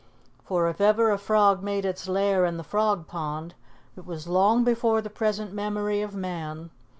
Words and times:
For 0.43 0.67
if 0.67 0.81
ever 0.81 1.11
a 1.11 1.19
frog 1.19 1.61
made 1.61 1.85
its 1.85 2.07
lair 2.09 2.43
in 2.43 2.57
the 2.57 2.63
Frog 2.63 3.05
Pond, 3.05 3.53
it 3.95 4.03
was 4.03 4.25
long 4.27 4.63
before 4.63 4.99
the 4.99 5.11
present 5.11 5.53
memory 5.53 6.01
of 6.01 6.15
man. 6.15 6.71